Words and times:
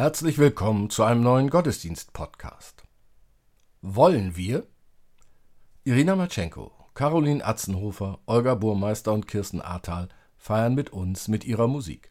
Herzlich 0.00 0.38
willkommen 0.38 0.88
zu 0.88 1.04
einem 1.04 1.22
neuen 1.22 1.50
Gottesdienst-Podcast. 1.50 2.84
Wollen 3.82 4.34
wir? 4.34 4.66
Irina 5.84 6.16
Matschenko, 6.16 6.72
Caroline 6.94 7.44
Atzenhofer, 7.44 8.18
Olga 8.24 8.54
Burmeister 8.54 9.12
und 9.12 9.28
Kirsten 9.28 9.60
Ahrtal 9.60 10.08
feiern 10.38 10.74
mit 10.74 10.88
uns 10.88 11.28
mit 11.28 11.44
ihrer 11.44 11.68
Musik. 11.68 12.10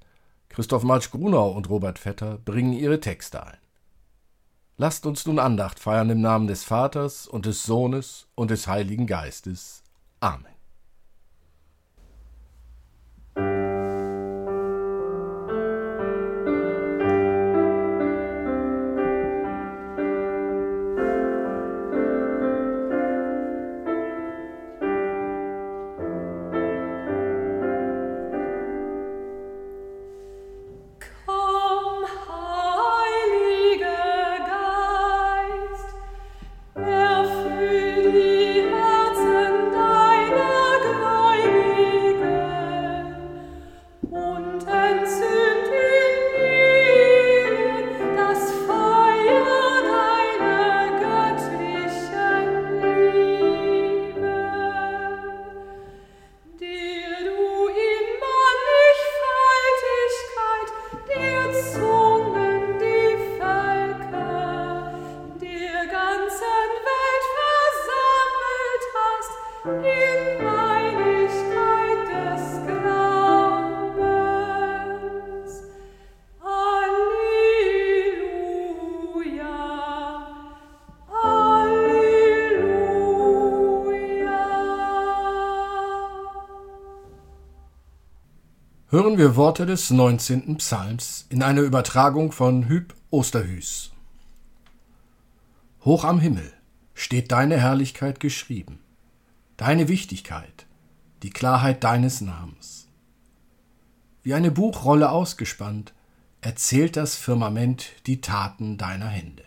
Christoph 0.50 0.84
Marsch-Grunau 0.84 1.50
und 1.50 1.68
Robert 1.72 1.98
Vetter 1.98 2.38
bringen 2.38 2.74
ihre 2.74 3.00
Texte 3.00 3.44
ein. 3.44 3.58
Lasst 4.78 5.08
uns 5.08 5.26
nun 5.26 5.40
Andacht 5.40 5.80
feiern 5.80 6.12
im 6.12 6.22
Namen 6.22 6.46
des 6.46 6.64
Vaters 6.64 7.26
und 7.26 7.48
des 7.48 7.64
Sohnes 7.64 8.28
und 8.36 8.52
des 8.52 8.68
Heiligen 8.68 9.08
Geistes. 9.08 9.84
Amen. 10.20 10.59
Hören 89.10 89.18
wir 89.18 89.36
Worte 89.36 89.66
des 89.66 89.90
19. 89.90 90.58
Psalms 90.58 91.26
in 91.30 91.42
einer 91.42 91.62
Übertragung 91.62 92.32
von 92.32 92.68
Hüb 92.68 92.94
Osterhüß. 93.10 93.90
Hoch 95.84 96.04
am 96.04 96.20
Himmel 96.20 96.54
steht 96.94 97.32
deine 97.32 97.60
Herrlichkeit 97.60 98.20
geschrieben, 98.20 98.78
deine 99.58 99.88
Wichtigkeit, 99.88 100.68
die 101.24 101.32
Klarheit 101.32 101.84
deines 101.84 102.22
Namens. 102.22 102.88
Wie 104.22 104.36
eine 104.36 104.52
Buchrolle 104.52 105.10
ausgespannt, 105.10 105.92
erzählt 106.42 106.96
das 106.96 107.16
Firmament 107.16 107.88
die 108.06 108.22
Taten 108.22 108.78
deiner 108.78 109.08
Hände. 109.08 109.46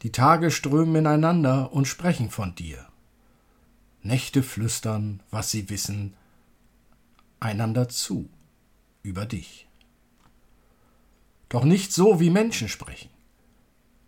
Die 0.00 0.12
Tage 0.12 0.50
strömen 0.50 0.96
ineinander 0.96 1.74
und 1.74 1.86
sprechen 1.86 2.30
von 2.30 2.54
dir. 2.54 2.86
Nächte 4.00 4.42
flüstern, 4.42 5.22
was 5.30 5.50
sie 5.50 5.68
wissen, 5.68 6.14
einander 7.40 7.88
zu 7.88 8.28
über 9.02 9.26
dich. 9.26 9.68
Doch 11.48 11.64
nicht 11.64 11.92
so, 11.92 12.20
wie 12.20 12.30
Menschen 12.30 12.68
sprechen. 12.68 13.10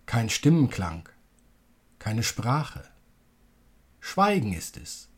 Kein 0.06 0.28
Stimmenklang, 0.28 1.08
keine 1.98 2.22
Sprache. 2.22 2.84
Schweigen 4.00 4.52
ist 4.52 4.76
es, 4.76 5.08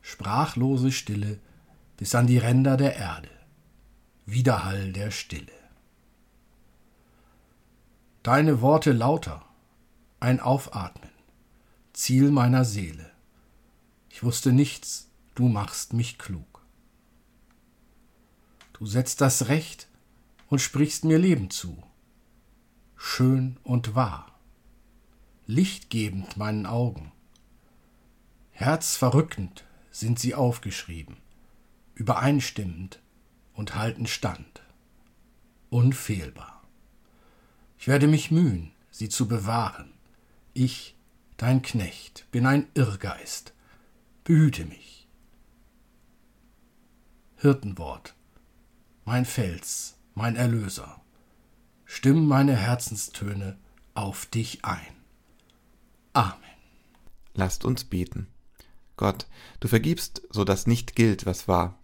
sprachlose 0.00 0.92
Stille 0.92 1.40
bis 1.96 2.14
an 2.14 2.26
die 2.26 2.38
Ränder 2.38 2.76
der 2.76 2.96
Erde, 2.96 3.30
Widerhall 4.26 4.92
der 4.92 5.10
Stille. 5.10 5.52
Deine 8.22 8.60
Worte 8.60 8.92
lauter, 8.92 9.44
ein 10.20 10.40
Aufatmen, 10.40 11.10
Ziel 11.92 12.30
meiner 12.30 12.64
Seele. 12.64 13.10
Ich 14.08 14.22
wusste 14.22 14.52
nichts, 14.52 15.10
du 15.34 15.48
machst 15.48 15.92
mich 15.92 16.18
klug. 16.18 16.53
Du 18.84 18.90
setzt 18.90 19.22
das 19.22 19.48
Recht 19.48 19.88
und 20.50 20.58
sprichst 20.58 21.04
mir 21.04 21.18
Leben 21.18 21.48
zu. 21.48 21.82
Schön 22.98 23.56
und 23.62 23.94
wahr, 23.94 24.38
lichtgebend 25.46 26.36
meinen 26.36 26.66
Augen. 26.66 27.10
Herzverrückend 28.50 29.64
sind 29.90 30.18
sie 30.18 30.34
aufgeschrieben, 30.34 31.16
übereinstimmend 31.94 33.00
und 33.54 33.74
halten 33.74 34.06
stand. 34.06 34.62
Unfehlbar. 35.70 36.62
Ich 37.78 37.88
werde 37.88 38.06
mich 38.06 38.30
mühen, 38.30 38.70
sie 38.90 39.08
zu 39.08 39.26
bewahren. 39.26 39.94
Ich, 40.52 40.94
dein 41.38 41.62
Knecht, 41.62 42.26
bin 42.32 42.44
ein 42.44 42.68
Irrgeist. 42.74 43.54
Behüte 44.24 44.66
mich. 44.66 45.08
Hirtenwort 47.36 48.14
mein 49.04 49.24
Fels, 49.24 49.96
mein 50.14 50.36
Erlöser. 50.36 51.00
Stimm 51.84 52.26
meine 52.26 52.56
Herzenstöne 52.56 53.58
auf 53.94 54.26
dich 54.26 54.64
ein. 54.64 54.94
Amen. 56.12 56.38
Lasst 57.34 57.64
uns 57.64 57.84
beten. 57.84 58.28
Gott, 58.96 59.26
du 59.60 59.68
vergibst, 59.68 60.22
so 60.30 60.44
dass 60.44 60.66
nicht 60.66 60.94
gilt, 60.94 61.26
was 61.26 61.48
war. 61.48 61.78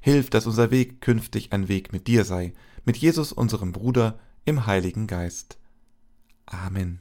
Hilf, 0.00 0.30
dass 0.30 0.46
unser 0.46 0.70
Weg 0.70 1.00
künftig 1.00 1.52
ein 1.52 1.68
Weg 1.68 1.92
mit 1.92 2.06
dir 2.06 2.24
sei, 2.24 2.54
mit 2.84 2.96
Jesus, 2.96 3.32
unserem 3.32 3.72
Bruder, 3.72 4.18
im 4.44 4.66
Heiligen 4.66 5.06
Geist. 5.06 5.58
Amen. 6.46 7.00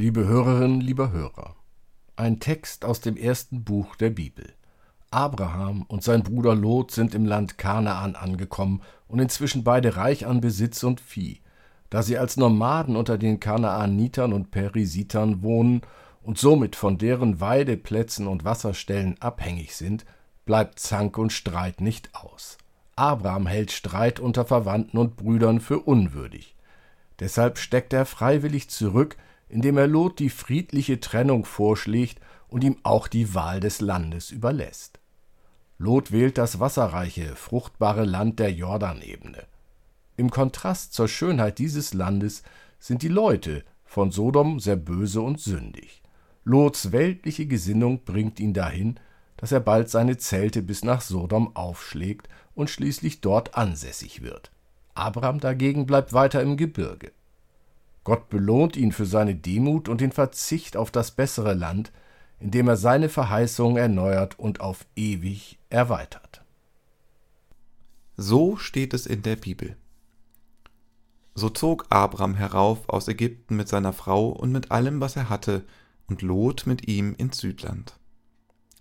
Liebe 0.00 0.26
Hörerinnen, 0.26 0.80
lieber 0.80 1.12
Hörer, 1.12 1.56
ein 2.16 2.40
Text 2.40 2.86
aus 2.86 3.02
dem 3.02 3.18
ersten 3.18 3.64
Buch 3.64 3.96
der 3.96 4.08
Bibel. 4.08 4.54
Abraham 5.10 5.82
und 5.88 6.02
sein 6.02 6.22
Bruder 6.22 6.54
Lot 6.54 6.90
sind 6.90 7.14
im 7.14 7.26
Land 7.26 7.58
Kanaan 7.58 8.16
angekommen 8.16 8.80
und 9.08 9.18
inzwischen 9.18 9.62
beide 9.62 9.96
reich 9.96 10.24
an 10.24 10.40
Besitz 10.40 10.84
und 10.84 11.02
Vieh. 11.02 11.42
Da 11.90 12.02
sie 12.02 12.16
als 12.16 12.38
Nomaden 12.38 12.96
unter 12.96 13.18
den 13.18 13.40
Kanaanitern 13.40 14.32
und 14.32 14.50
Perisitern 14.50 15.42
wohnen 15.42 15.82
und 16.22 16.38
somit 16.38 16.76
von 16.76 16.96
deren 16.96 17.42
Weideplätzen 17.42 18.26
und 18.26 18.42
Wasserstellen 18.42 19.20
abhängig 19.20 19.76
sind, 19.76 20.06
bleibt 20.46 20.78
Zank 20.78 21.18
und 21.18 21.30
Streit 21.30 21.82
nicht 21.82 22.14
aus. 22.14 22.56
Abraham 22.96 23.46
hält 23.46 23.70
Streit 23.70 24.18
unter 24.18 24.46
Verwandten 24.46 24.96
und 24.96 25.16
Brüdern 25.16 25.60
für 25.60 25.80
unwürdig. 25.80 26.56
Deshalb 27.18 27.58
steckt 27.58 27.92
er 27.92 28.06
freiwillig 28.06 28.70
zurück, 28.70 29.18
indem 29.50 29.76
er 29.76 29.86
Lot 29.86 30.18
die 30.18 30.30
friedliche 30.30 31.00
Trennung 31.00 31.44
vorschlägt 31.44 32.20
und 32.48 32.64
ihm 32.64 32.76
auch 32.82 33.08
die 33.08 33.34
Wahl 33.34 33.60
des 33.60 33.80
Landes 33.80 34.30
überlässt. 34.30 35.00
Lot 35.78 36.12
wählt 36.12 36.38
das 36.38 36.60
wasserreiche, 36.60 37.36
fruchtbare 37.36 38.04
Land 38.04 38.38
der 38.38 38.52
Jordanebene. 38.52 39.44
Im 40.16 40.30
Kontrast 40.30 40.92
zur 40.92 41.08
Schönheit 41.08 41.58
dieses 41.58 41.94
Landes 41.94 42.42
sind 42.78 43.02
die 43.02 43.08
Leute 43.08 43.64
von 43.84 44.10
Sodom 44.10 44.60
sehr 44.60 44.76
böse 44.76 45.20
und 45.20 45.40
sündig. 45.40 46.02
Lots 46.44 46.92
weltliche 46.92 47.46
Gesinnung 47.46 48.04
bringt 48.04 48.40
ihn 48.40 48.54
dahin, 48.54 49.00
dass 49.36 49.52
er 49.52 49.60
bald 49.60 49.88
seine 49.88 50.18
Zelte 50.18 50.62
bis 50.62 50.84
nach 50.84 51.00
Sodom 51.00 51.56
aufschlägt 51.56 52.28
und 52.54 52.68
schließlich 52.68 53.20
dort 53.20 53.54
ansässig 53.56 54.22
wird. 54.22 54.50
Abraham 54.94 55.40
dagegen 55.40 55.86
bleibt 55.86 56.12
weiter 56.12 56.42
im 56.42 56.56
Gebirge. 56.56 57.12
Gott 58.04 58.28
belohnt 58.28 58.76
ihn 58.76 58.92
für 58.92 59.06
seine 59.06 59.34
Demut 59.34 59.88
und 59.88 60.00
den 60.00 60.12
Verzicht 60.12 60.76
auf 60.76 60.90
das 60.90 61.10
bessere 61.10 61.54
Land, 61.54 61.92
indem 62.38 62.68
er 62.68 62.76
seine 62.76 63.08
Verheißung 63.08 63.76
erneuert 63.76 64.38
und 64.38 64.60
auf 64.60 64.86
ewig 64.96 65.58
erweitert. 65.68 66.42
So 68.16 68.56
steht 68.56 68.94
es 68.94 69.06
in 69.06 69.22
der 69.22 69.36
Bibel. 69.36 69.76
So 71.34 71.48
zog 71.48 71.86
Abram 71.90 72.34
herauf 72.34 72.88
aus 72.88 73.08
Ägypten 73.08 73.56
mit 73.56 73.68
seiner 73.68 73.92
Frau 73.92 74.28
und 74.28 74.52
mit 74.52 74.70
allem, 74.70 75.00
was 75.00 75.16
er 75.16 75.28
hatte, 75.28 75.64
und 76.06 76.22
Lot 76.22 76.66
mit 76.66 76.88
ihm 76.88 77.14
ins 77.16 77.38
Südland. 77.38 77.98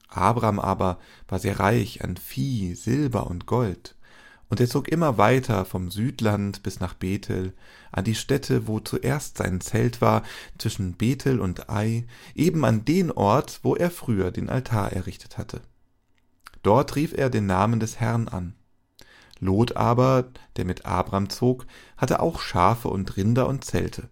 Abram 0.10 0.60
aber 0.60 1.00
war 1.28 1.40
sehr 1.40 1.60
reich 1.60 2.04
an 2.04 2.18
Vieh, 2.18 2.74
Silber 2.74 3.28
und 3.28 3.46
Gold, 3.46 3.96
und 4.50 4.60
er 4.60 4.68
zog 4.68 4.88
immer 4.88 5.18
weiter 5.18 5.64
vom 5.64 5.92
Südland 5.92 6.64
bis 6.64 6.80
nach 6.80 6.96
Bethel, 6.96 7.54
an 7.92 8.04
die 8.04 8.16
Stätte, 8.16 8.68
wo 8.68 8.80
zuerst 8.80 9.38
sein 9.38 9.62
Zelt 9.62 10.02
war, 10.02 10.24
zwischen 10.58 10.94
Bethel 10.94 11.40
und 11.40 11.70
Ai, 11.70 12.06
eben 12.36 12.66
an 12.66 12.84
den 12.84 13.12
Ort, 13.12 13.60
wo 13.64 13.76
er 13.76 13.92
früher 13.92 14.32
den 14.32 14.50
Altar 14.50 14.92
errichtet 14.92 15.38
hatte. 15.38 15.62
Dort 16.64 16.96
rief 16.96 17.14
er 17.16 17.30
den 17.30 17.46
Namen 17.46 17.80
des 17.80 18.00
Herrn 18.00 18.28
an. 18.28 18.56
Lot 19.40 19.78
aber, 19.78 20.30
der 20.58 20.66
mit 20.66 20.86
Abram 20.86 21.30
zog, 21.30 21.66
hatte 21.96 22.20
auch 22.20 22.42
Schafe 22.42 22.90
und 22.90 23.16
Rinder 23.16 23.48
und 23.48 23.64
Zelte. 23.64 24.10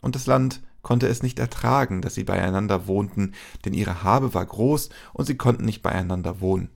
Und 0.00 0.14
das 0.14 0.26
Land 0.26 0.62
konnte 0.80 1.06
es 1.08 1.22
nicht 1.22 1.38
ertragen, 1.38 2.00
dass 2.02 2.14
sie 2.14 2.24
beieinander 2.24 2.86
wohnten, 2.86 3.32
denn 3.64 3.74
ihre 3.74 4.02
Habe 4.02 4.32
war 4.34 4.46
groß 4.46 4.88
und 5.12 5.26
sie 5.26 5.36
konnten 5.36 5.64
nicht 5.64 5.82
beieinander 5.82 6.40
wohnen. 6.40 6.70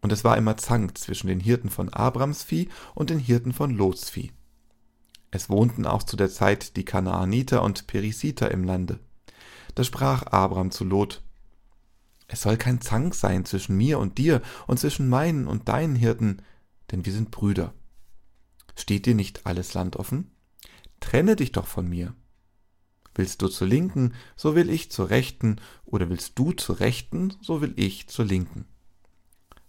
Und 0.00 0.12
es 0.12 0.24
war 0.24 0.36
immer 0.36 0.56
Zank 0.56 0.96
zwischen 0.96 1.26
den 1.26 1.40
Hirten 1.40 1.70
von 1.70 1.90
Abrams 1.90 2.42
Vieh 2.42 2.68
und 2.94 3.10
den 3.10 3.18
Hirten 3.18 3.52
von 3.52 3.70
Lots 3.70 4.10
Vieh. 4.10 4.32
Es 5.30 5.48
wohnten 5.48 5.86
auch 5.86 6.02
zu 6.02 6.16
der 6.16 6.30
Zeit 6.30 6.76
die 6.76 6.84
Kanaaniter 6.84 7.62
und 7.62 7.86
Perisiter 7.86 8.50
im 8.50 8.64
Lande. 8.64 8.98
Da 9.74 9.84
sprach 9.84 10.24
Abram 10.24 10.70
zu 10.70 10.84
Lot, 10.84 11.22
es 12.32 12.42
soll 12.42 12.56
kein 12.56 12.80
Zank 12.80 13.16
sein 13.16 13.44
zwischen 13.44 13.76
mir 13.76 13.98
und 13.98 14.16
dir 14.16 14.40
und 14.68 14.78
zwischen 14.78 15.08
meinen 15.08 15.48
und 15.48 15.68
deinen 15.68 15.96
Hirten, 15.96 16.42
denn 16.92 17.04
wir 17.04 17.12
sind 17.12 17.32
Brüder. 17.32 17.74
Steht 18.76 19.06
dir 19.06 19.16
nicht 19.16 19.46
alles 19.46 19.74
Land 19.74 19.96
offen? 19.96 20.30
Trenne 21.00 21.34
dich 21.34 21.50
doch 21.50 21.66
von 21.66 21.88
mir. 21.88 22.14
Willst 23.16 23.42
du 23.42 23.48
zur 23.48 23.66
Linken, 23.66 24.14
so 24.36 24.54
will 24.54 24.70
ich 24.70 24.92
zur 24.92 25.10
Rechten, 25.10 25.56
oder 25.84 26.08
willst 26.08 26.38
du 26.38 26.52
zur 26.52 26.78
Rechten, 26.78 27.34
so 27.42 27.60
will 27.62 27.74
ich 27.74 28.06
zur 28.06 28.24
Linken. 28.24 28.66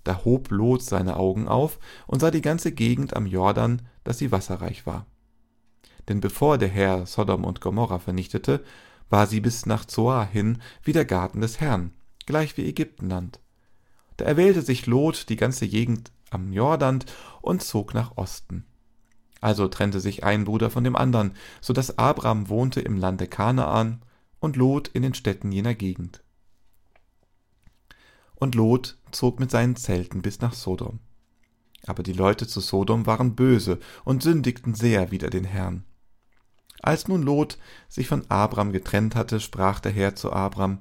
Da 0.04 0.24
hob 0.26 0.50
Lot 0.50 0.82
seine 0.82 1.18
Augen 1.18 1.48
auf 1.48 1.80
und 2.08 2.20
sah 2.20 2.32
die 2.32 2.42
ganze 2.42 2.72
Gegend 2.72 3.16
am 3.16 3.26
Jordan, 3.28 3.82
dass 4.04 4.18
sie 4.18 4.32
wasserreich 4.32 4.86
war. 4.86 5.06
Denn 6.10 6.22
bevor 6.22 6.58
der 6.58 6.70
Herr 6.70 7.06
Sodom 7.06 7.44
und 7.44 7.62
Gomorra 7.62 8.00
vernichtete, 8.00 8.64
war 9.10 9.28
sie 9.28 9.42
bis 9.42 9.66
nach 9.66 9.86
Zoar 9.86 10.26
hin 10.26 10.62
wie 10.84 10.94
der 10.94 11.06
Garten 11.06 11.42
des 11.42 11.60
Herrn, 11.60 11.92
gleich 12.26 12.58
wie 12.58 12.68
Ägyptenland. 12.68 13.40
Da 14.18 14.26
erwählte 14.26 14.62
sich 14.62 14.88
Lot 14.88 15.30
die 15.30 15.36
ganze 15.36 15.68
Gegend 15.68 16.12
am 16.30 16.54
Jordan 16.54 17.04
und 17.42 17.62
zog 17.62 17.94
nach 17.94 18.18
Osten. 18.18 18.66
Also 19.42 19.68
trennte 19.68 20.00
sich 20.00 20.24
ein 20.24 20.46
Bruder 20.46 20.70
von 20.70 20.84
dem 20.84 20.96
anderen, 20.96 21.34
so 21.60 21.74
dass 21.74 21.98
Abram 21.98 22.48
wohnte 22.48 22.80
im 22.80 22.98
Lande 22.98 23.28
Kanaan 23.28 24.02
und 24.40 24.56
Lot 24.56 24.88
in 24.88 25.02
den 25.02 25.14
Städten 25.14 25.52
jener 25.52 25.74
Gegend. 25.74 26.24
Und 28.36 28.56
Lot 28.56 28.98
zog 29.12 29.40
mit 29.40 29.52
seinen 29.52 29.76
Zelten 29.76 30.22
bis 30.22 30.42
nach 30.42 30.54
Sodom. 30.54 31.00
Aber 31.86 32.04
die 32.04 32.14
Leute 32.14 32.48
zu 32.48 32.60
Sodom 32.60 33.06
waren 33.06 33.36
böse 33.36 33.80
und 34.04 34.24
sündigten 34.24 34.76
sehr 34.76 35.12
wider 35.12 35.30
den 35.30 35.46
Herrn. 35.46 35.84
Als 36.82 37.08
nun 37.08 37.22
Lot 37.22 37.58
sich 37.90 38.08
von 38.08 38.30
Abram 38.30 38.72
getrennt 38.72 39.16
hatte, 39.16 39.40
sprach 39.40 39.80
der 39.80 39.92
Herr 39.92 40.16
zu 40.16 40.32
Abram, 40.32 40.80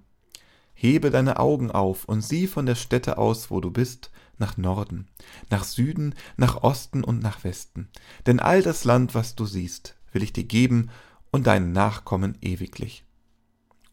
Hebe 0.72 1.10
deine 1.10 1.38
Augen 1.38 1.70
auf 1.70 2.06
und 2.06 2.22
sieh 2.22 2.46
von 2.46 2.64
der 2.64 2.74
Stätte 2.74 3.18
aus, 3.18 3.50
wo 3.50 3.60
du 3.60 3.70
bist, 3.70 4.10
nach 4.38 4.56
Norden, 4.56 5.08
nach 5.50 5.64
Süden, 5.64 6.14
nach 6.38 6.62
Osten 6.62 7.04
und 7.04 7.22
nach 7.22 7.44
Westen. 7.44 7.90
Denn 8.26 8.40
all 8.40 8.62
das 8.62 8.84
Land, 8.84 9.14
was 9.14 9.34
du 9.34 9.44
siehst, 9.44 9.96
will 10.12 10.22
ich 10.22 10.32
dir 10.32 10.44
geben 10.44 10.88
und 11.30 11.46
deinen 11.46 11.72
Nachkommen 11.72 12.38
ewiglich. 12.40 13.04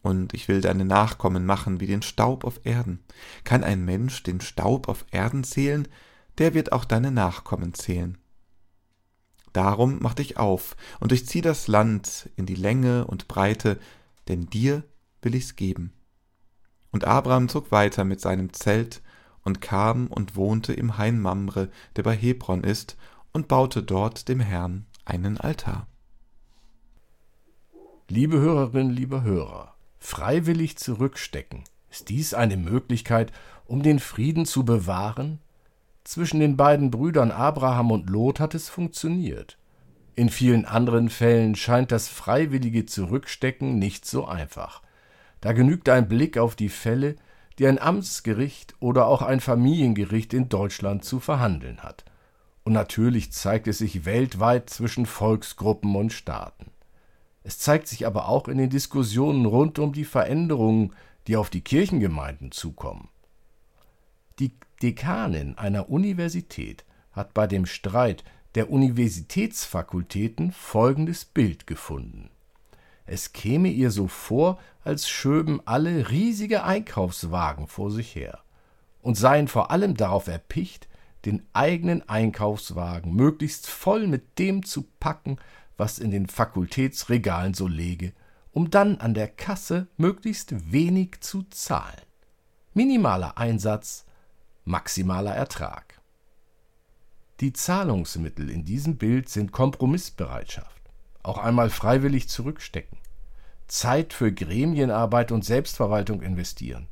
Und 0.08 0.34
ich 0.34 0.48
will 0.48 0.62
deine 0.62 0.86
Nachkommen 0.86 1.46
machen 1.46 1.82
wie 1.82 1.86
den 1.86 2.02
Staub 2.02 2.46
auf 2.46 2.62
Erden. 2.64 3.04
Kann 3.44 3.62
ein 3.66 3.84
Mensch 3.84 4.24
den 4.24 4.40
Staub 4.40 4.88
auf 4.88 5.04
Erden 5.12 5.44
zählen, 5.44 5.86
der 6.38 6.54
wird 6.54 6.72
auch 6.72 6.86
deine 6.86 7.12
Nachkommen 7.12 7.74
zählen. 7.74 8.18
Darum 9.52 9.98
mach 10.00 10.14
dich 10.14 10.38
auf 10.38 10.78
und 11.02 11.12
durchzieh 11.12 11.42
das 11.42 11.68
Land 11.68 12.30
in 12.38 12.46
die 12.46 12.56
Länge 12.56 13.06
und 13.06 13.28
Breite, 13.28 13.80
denn 14.30 14.50
dir 14.50 14.86
will 15.22 15.36
ich's 15.36 15.58
geben. 15.58 15.92
Und 16.92 17.04
Abraham 17.04 17.50
zog 17.50 17.74
weiter 17.74 18.06
mit 18.06 18.22
seinem 18.22 18.54
Zelt 18.54 19.02
und 19.44 19.60
kam 19.60 20.08
und 20.08 20.38
wohnte 20.38 20.72
im 20.72 20.98
Hain 20.98 21.20
Mamre, 21.20 21.70
der 21.98 22.04
bei 22.04 22.16
Hebron 22.16 22.64
ist, 22.64 22.96
und 23.34 23.50
baute 23.50 23.84
dort 23.84 24.30
dem 24.30 24.40
Herrn 24.40 24.86
einen 25.04 25.38
Altar. 25.38 25.86
Liebe 28.08 28.40
Hörerinnen, 28.40 28.94
liebe 28.94 29.22
Hörer, 29.24 29.77
freiwillig 30.08 30.78
zurückstecken, 30.78 31.66
ist 31.92 32.08
dies 32.08 32.34
eine 32.34 32.56
Möglichkeit, 32.56 33.34
um 33.66 33.84
den 33.84 34.00
Frieden 34.00 34.46
zu 34.46 34.64
bewahren? 34.64 35.40
Zwischen 36.06 36.40
den 36.40 36.56
beiden 36.56 36.92
Brüdern 36.92 37.30
Abraham 37.30 37.92
und 37.92 38.10
Lot 38.10 38.40
hat 38.40 38.56
es 38.56 38.70
funktioniert. 38.70 39.58
In 40.16 40.30
vielen 40.30 40.64
anderen 40.64 41.10
Fällen 41.10 41.56
scheint 41.56 41.92
das 41.92 42.08
freiwillige 42.08 42.86
Zurückstecken 42.86 43.80
nicht 43.80 44.06
so 44.06 44.26
einfach. 44.26 44.82
Da 45.42 45.52
genügt 45.52 45.90
ein 45.90 46.08
Blick 46.08 46.38
auf 46.38 46.56
die 46.56 46.70
Fälle, 46.70 47.18
die 47.60 47.68
ein 47.68 47.78
Amtsgericht 47.78 48.76
oder 48.80 49.08
auch 49.08 49.22
ein 49.22 49.42
Familiengericht 49.42 50.34
in 50.34 50.48
Deutschland 50.48 51.04
zu 51.04 51.20
verhandeln 51.20 51.84
hat. 51.84 52.06
Und 52.64 52.72
natürlich 52.72 53.34
zeigt 53.34 53.68
es 53.68 53.80
sich 53.80 54.06
weltweit 54.06 54.70
zwischen 54.70 55.06
Volksgruppen 55.06 55.98
und 55.98 56.14
Staaten. 56.14 56.72
Es 57.48 57.60
zeigt 57.60 57.88
sich 57.88 58.06
aber 58.06 58.28
auch 58.28 58.50
in 58.50 58.58
den 58.58 58.70
Diskussionen 58.70 59.46
rund 59.46 59.80
um 59.80 59.94
die 59.94 60.04
Veränderungen, 60.04 60.92
die 61.28 61.38
auf 61.38 61.50
die 61.50 61.62
Kirchengemeinden 61.62 62.52
zukommen. 62.52 63.08
Die 64.40 64.52
Dekanin 64.84 65.58
einer 65.58 65.90
Universität 65.90 66.84
hat 67.14 67.34
bei 67.34 67.48
dem 67.48 67.66
Streit 67.66 68.26
der 68.56 68.70
Universitätsfakultäten 68.70 70.52
folgendes 70.52 71.24
Bild 71.24 71.68
gefunden. 71.68 72.32
Es 73.06 73.32
käme 73.32 73.70
ihr 73.70 73.92
so 73.92 74.10
vor, 74.10 74.60
als 74.84 75.08
schöben 75.08 75.62
alle 75.64 76.10
riesige 76.10 76.66
Einkaufswagen 76.66 77.68
vor 77.68 77.92
sich 77.92 78.14
her 78.14 78.40
und 79.02 79.16
seien 79.16 79.48
vor 79.48 79.72
allem 79.72 79.96
darauf 79.96 80.28
erpicht, 80.28 80.90
den 81.24 81.46
eigenen 81.54 82.10
Einkaufswagen 82.10 83.16
möglichst 83.16 83.68
voll 83.68 84.08
mit 84.08 84.38
dem 84.38 84.66
zu 84.66 84.84
packen, 85.00 85.38
was 85.78 86.00
in 86.00 86.12
den 86.12 86.28
Fakultätsregalen 86.28 87.54
so 87.54 87.68
lege, 87.68 88.14
um 88.52 88.70
dann 88.70 88.98
an 88.98 89.14
der 89.14 89.28
Kasse 89.28 89.88
möglichst 89.98 90.72
wenig 90.72 91.22
zu 91.22 91.44
zahlen. 91.44 92.02
Minimaler 92.74 93.38
Einsatz, 93.38 94.06
maximaler 94.66 95.36
Ertrag. 95.36 96.02
Die 97.40 97.54
Zahlungsmittel 97.54 98.50
in 98.50 98.66
diesem 98.66 98.98
Bild 98.98 99.30
sind 99.30 99.52
Kompromissbereitschaft, 99.52 100.82
auch 101.22 101.38
einmal 101.38 101.70
freiwillig 101.70 102.30
zurückstecken, 102.30 102.98
Zeit 103.68 104.14
für 104.14 104.32
Gremienarbeit 104.32 105.32
und 105.32 105.46
Selbstverwaltung 105.46 106.24
investieren, 106.24 106.88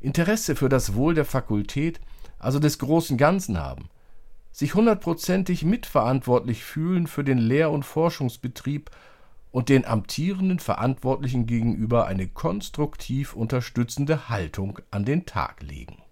Interesse 0.00 0.56
für 0.56 0.70
das 0.70 0.94
Wohl 0.94 1.14
der 1.14 1.26
Fakultät, 1.26 2.00
also 2.38 2.58
des 2.58 2.78
großen 2.78 3.18
Ganzen 3.18 3.58
haben, 3.58 3.90
sich 4.52 4.74
hundertprozentig 4.74 5.64
mitverantwortlich 5.64 6.64
fühlen 6.64 7.06
für 7.06 7.24
den 7.24 7.38
Lehr- 7.38 7.70
und 7.70 7.84
Forschungsbetrieb 7.84 8.90
und 9.50 9.68
den 9.68 9.84
amtierenden 9.84 10.58
Verantwortlichen 10.58 11.46
gegenüber 11.46 12.06
eine 12.06 12.28
konstruktiv 12.28 13.34
unterstützende 13.34 14.28
Haltung 14.28 14.78
an 14.90 15.04
den 15.04 15.26
Tag 15.26 15.62
legen. 15.62 16.02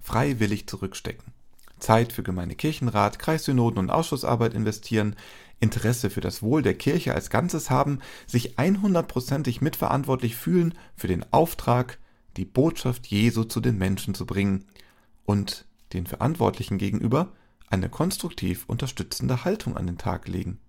Freiwillig 0.00 0.68
zurückstecken. 0.68 1.32
Zeit 1.78 2.12
für 2.12 2.22
Gemeindekirchenrat, 2.22 3.18
Kreissynoden 3.18 3.78
und 3.78 3.90
Ausschussarbeit 3.90 4.54
investieren, 4.54 5.16
Interesse 5.60 6.10
für 6.10 6.20
das 6.20 6.42
Wohl 6.42 6.62
der 6.62 6.74
Kirche 6.74 7.14
als 7.14 7.30
Ganzes 7.30 7.70
haben, 7.70 8.00
sich 8.26 8.58
100%ig 8.58 9.60
mitverantwortlich 9.60 10.36
fühlen 10.36 10.74
für 10.94 11.08
den 11.08 11.24
Auftrag, 11.32 11.98
die 12.36 12.44
Botschaft 12.44 13.06
Jesu 13.06 13.44
zu 13.44 13.60
den 13.60 13.78
Menschen 13.78 14.14
zu 14.14 14.26
bringen 14.26 14.64
und 15.24 15.66
den 15.96 16.06
Verantwortlichen 16.06 16.78
gegenüber 16.78 17.32
eine 17.68 17.88
konstruktiv 17.88 18.64
unterstützende 18.68 19.44
Haltung 19.44 19.76
an 19.76 19.86
den 19.86 19.98
Tag 19.98 20.28
legen. 20.28 20.60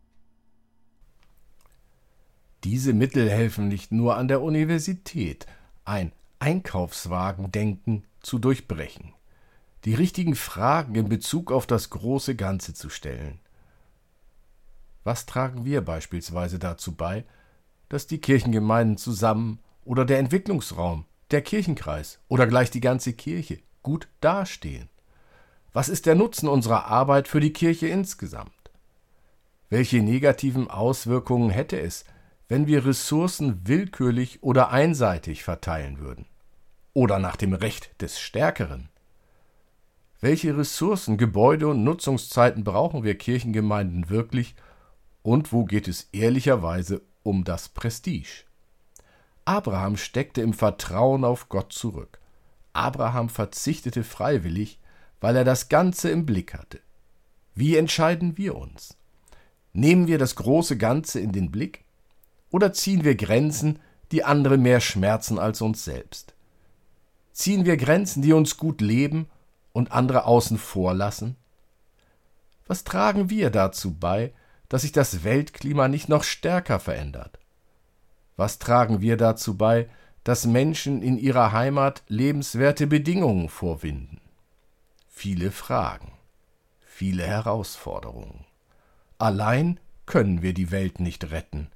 Diese 2.64 2.94
Mittel 2.94 3.30
helfen 3.30 3.68
nicht 3.68 3.92
nur 3.92 4.18
an 4.18 4.28
der 4.28 4.42
Universität, 4.42 5.46
ein 5.86 6.12
Einkaufswagendenken 6.40 8.06
zu 8.22 8.40
durchbrechen, 8.40 9.14
die 9.86 9.94
richtigen 9.94 10.36
Fragen 10.36 10.96
in 10.96 11.08
Bezug 11.08 11.52
auf 11.52 11.68
das 11.68 11.92
große 11.92 12.36
Ganze 12.36 12.74
zu 12.74 12.90
stellen. 12.90 13.40
Was 15.04 15.26
tragen 15.26 15.66
wir 15.66 15.82
beispielsweise 15.82 16.60
dazu 16.60 16.94
bei, 16.94 17.26
dass 17.90 18.08
die 18.08 18.20
Kirchengemeinden 18.20 18.98
zusammen 18.98 19.60
oder 19.86 20.04
der 20.04 20.20
Entwicklungsraum, 20.20 21.06
der 21.32 21.42
Kirchenkreis 21.42 22.20
oder 22.28 22.48
gleich 22.48 22.72
die 22.72 22.82
ganze 22.82 23.14
Kirche 23.14 23.60
gut 23.84 24.10
dastehen? 24.20 24.90
Was 25.74 25.90
ist 25.90 26.06
der 26.06 26.16
Nutzen 26.16 26.48
unserer 26.48 26.86
Arbeit 26.86 27.28
für 27.28 27.40
die 27.40 27.54
Kirche 27.54 27.88
insgesamt? 27.88 28.52
Welche 29.70 30.02
negativen 30.02 30.70
Auswirkungen 30.70 31.50
hätte 31.50 31.80
es, 31.80 32.06
wenn 32.48 32.68
wir 32.68 32.86
Ressourcen 32.86 33.68
willkürlich 33.68 34.42
oder 34.42 34.72
einseitig 34.72 35.44
verteilen 35.44 36.00
würden? 36.00 36.26
Oder 36.94 37.20
nach 37.20 37.36
dem 37.36 37.54
Recht 37.54 38.02
des 38.02 38.20
Stärkeren? 38.20 38.90
Welche 40.20 40.58
Ressourcen, 40.58 41.18
Gebäude 41.18 41.68
und 41.68 41.84
Nutzungszeiten 41.84 42.64
brauchen 42.64 43.04
wir 43.04 43.18
Kirchengemeinden 43.18 44.10
wirklich 44.10 44.56
und 45.22 45.52
wo 45.52 45.66
geht 45.66 45.88
es 45.88 46.10
ehrlicherweise 46.12 47.02
um 47.22 47.44
das 47.44 47.70
Prestige? 47.70 48.46
Abraham 49.46 49.96
steckte 49.96 50.42
im 50.42 50.54
Vertrauen 50.54 51.24
auf 51.24 51.50
Gott 51.50 51.72
zurück. 51.72 52.20
Abraham 52.74 53.30
verzichtete 53.30 54.04
freiwillig, 54.04 54.80
weil 55.20 55.36
er 55.36 55.44
das 55.44 55.70
Ganze 55.70 56.10
im 56.10 56.26
Blick 56.26 56.54
hatte. 56.54 56.80
Wie 57.56 57.76
entscheiden 57.76 58.38
wir 58.38 58.56
uns? 58.56 58.96
Nehmen 59.74 60.08
wir 60.08 60.18
das 60.18 60.36
große 60.36 60.78
Ganze 60.78 61.20
in 61.20 61.32
den 61.32 61.52
Blick 61.52 61.84
oder 62.50 62.74
ziehen 62.74 63.04
wir 63.04 63.16
Grenzen, 63.16 63.80
die 64.12 64.24
andere 64.24 64.58
mehr 64.58 64.80
schmerzen 64.80 65.40
als 65.40 65.62
uns 65.62 65.84
selbst? 65.84 66.34
Ziehen 67.34 67.66
wir 67.66 67.78
Grenzen, 67.78 68.22
die 68.22 68.34
uns 68.34 68.58
gut 68.58 68.82
leben 68.82 69.28
und 69.74 69.92
andere 69.92 70.26
außen 70.26 70.58
vor 70.58 70.94
lassen? 70.94 71.36
Was 72.68 72.84
tragen 72.84 73.30
wir 73.30 73.50
dazu 73.50 73.94
bei, 73.94 74.34
dass 74.70 74.82
sich 74.82 74.92
das 74.92 75.24
Weltklima 75.24 75.88
nicht 75.88 76.10
noch 76.10 76.24
stärker 76.24 76.80
verändert? 76.80 77.40
Was 78.36 78.60
tragen 78.60 79.02
wir 79.02 79.18
dazu 79.18 79.58
bei, 79.58 79.90
dass 80.24 80.46
Menschen 80.46 81.02
in 81.02 81.18
ihrer 81.18 81.52
Heimat 81.52 82.04
lebenswerte 82.08 82.86
Bedingungen 82.86 83.50
vorwinden? 83.50 84.20
Viele 85.20 85.50
Fragen, 85.50 86.12
viele 86.86 87.26
Herausforderungen. 87.26 88.46
Allein 89.18 89.80
können 90.06 90.44
wir 90.44 90.54
die 90.54 90.70
Welt 90.70 91.00
nicht 91.00 91.32
retten. 91.32 91.72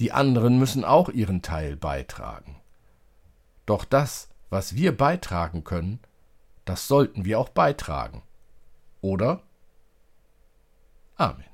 Die 0.00 0.10
anderen 0.10 0.58
müssen 0.58 0.82
auch 0.82 1.10
ihren 1.10 1.42
Teil 1.42 1.76
beitragen. 1.76 2.62
Doch 3.66 3.84
das, 3.84 4.30
was 4.48 4.74
wir 4.74 4.96
beitragen 4.96 5.64
können, 5.64 6.00
das 6.64 6.88
sollten 6.88 7.26
wir 7.26 7.38
auch 7.38 7.50
beitragen. 7.50 8.22
Oder? 9.02 9.42
Amen. 11.16 11.51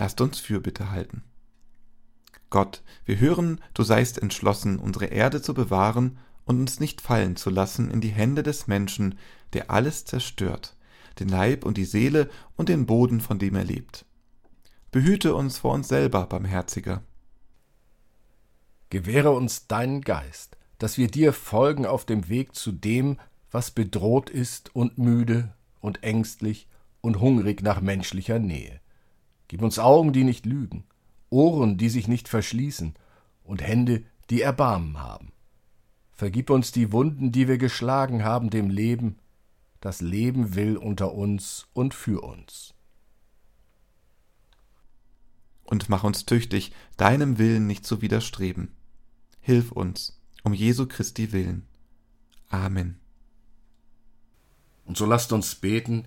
Lasst 0.00 0.22
uns 0.22 0.40
Fürbitte 0.40 0.90
halten. 0.90 1.24
Gott, 2.48 2.82
wir 3.04 3.20
hören, 3.20 3.60
du 3.74 3.82
seist 3.82 4.16
entschlossen, 4.16 4.78
unsere 4.78 5.04
Erde 5.04 5.42
zu 5.42 5.52
bewahren 5.52 6.16
und 6.46 6.58
uns 6.58 6.80
nicht 6.80 7.02
fallen 7.02 7.36
zu 7.36 7.50
lassen 7.50 7.90
in 7.90 8.00
die 8.00 8.08
Hände 8.08 8.42
des 8.42 8.66
Menschen, 8.66 9.18
der 9.52 9.70
alles 9.70 10.06
zerstört, 10.06 10.74
den 11.18 11.28
Leib 11.28 11.66
und 11.66 11.76
die 11.76 11.84
Seele 11.84 12.30
und 12.56 12.70
den 12.70 12.86
Boden, 12.86 13.20
von 13.20 13.38
dem 13.38 13.54
er 13.54 13.64
lebt. 13.64 14.06
Behüte 14.90 15.34
uns 15.34 15.58
vor 15.58 15.74
uns 15.74 15.88
selber, 15.88 16.24
barmherziger. 16.24 17.02
Gewähre 18.88 19.32
uns 19.32 19.66
deinen 19.66 20.00
Geist, 20.00 20.56
dass 20.78 20.96
wir 20.96 21.08
dir 21.08 21.34
folgen 21.34 21.84
auf 21.84 22.06
dem 22.06 22.30
Weg 22.30 22.54
zu 22.54 22.72
dem, 22.72 23.18
was 23.50 23.70
bedroht 23.70 24.30
ist 24.30 24.74
und 24.74 24.96
müde 24.96 25.52
und 25.80 26.02
ängstlich 26.02 26.68
und 27.02 27.20
hungrig 27.20 27.62
nach 27.62 27.82
menschlicher 27.82 28.38
Nähe. 28.38 28.79
Gib 29.50 29.62
uns 29.62 29.80
Augen, 29.80 30.12
die 30.12 30.22
nicht 30.22 30.46
lügen, 30.46 30.84
Ohren, 31.28 31.76
die 31.76 31.88
sich 31.88 32.06
nicht 32.06 32.28
verschließen, 32.28 32.94
und 33.42 33.60
Hände, 33.60 34.04
die 34.30 34.42
Erbarmen 34.42 35.00
haben. 35.00 35.32
Vergib 36.12 36.50
uns 36.50 36.70
die 36.70 36.92
Wunden, 36.92 37.32
die 37.32 37.48
wir 37.48 37.58
geschlagen 37.58 38.22
haben 38.22 38.50
dem 38.50 38.70
Leben, 38.70 39.18
das 39.80 40.02
Leben 40.02 40.54
will 40.54 40.76
unter 40.76 41.14
uns 41.14 41.66
und 41.72 41.94
für 41.94 42.22
uns. 42.22 42.74
Und 45.64 45.88
mach 45.88 46.04
uns 46.04 46.26
tüchtig, 46.26 46.70
deinem 46.96 47.38
Willen 47.38 47.66
nicht 47.66 47.84
zu 47.84 48.02
widerstreben. 48.02 48.76
Hilf 49.40 49.72
uns, 49.72 50.22
um 50.44 50.54
Jesu 50.54 50.86
Christi 50.86 51.32
willen. 51.32 51.66
Amen. 52.50 53.00
Und 54.84 54.96
so 54.96 55.06
lasst 55.06 55.32
uns 55.32 55.56
beten, 55.56 56.06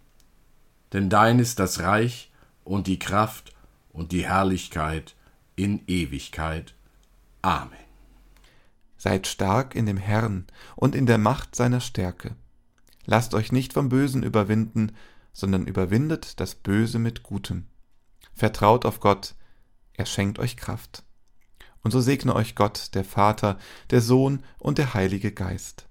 denn 0.93 1.09
dein 1.09 1.39
ist 1.39 1.59
das 1.59 1.79
Reich 1.79 2.31
und 2.63 2.87
die 2.87 2.99
Kraft 2.99 3.53
und 3.89 4.11
die 4.11 4.25
Herrlichkeit 4.25 5.15
in 5.55 5.83
Ewigkeit. 5.87 6.73
Amen. 7.41 7.77
Seid 8.97 9.27
stark 9.27 9.75
in 9.75 9.85
dem 9.85 9.97
Herrn 9.97 10.45
und 10.75 10.95
in 10.95 11.05
der 11.05 11.17
Macht 11.17 11.55
seiner 11.55 11.81
Stärke. 11.81 12.35
Lasst 13.05 13.33
euch 13.33 13.51
nicht 13.51 13.73
vom 13.73 13.89
Bösen 13.89 14.23
überwinden, 14.23 14.91
sondern 15.33 15.65
überwindet 15.65 16.39
das 16.39 16.55
Böse 16.55 16.99
mit 16.99 17.23
Gutem. 17.23 17.65
Vertraut 18.33 18.85
auf 18.85 18.99
Gott, 18.99 19.35
er 19.93 20.05
schenkt 20.05 20.39
euch 20.39 20.57
Kraft. 20.57 21.03
Und 21.83 21.91
so 21.91 21.99
segne 21.99 22.35
euch 22.35 22.55
Gott, 22.55 22.93
der 22.93 23.03
Vater, 23.03 23.57
der 23.89 24.01
Sohn 24.01 24.43
und 24.59 24.77
der 24.77 24.93
Heilige 24.93 25.31
Geist. 25.31 25.87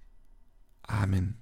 Amen. 0.82 1.36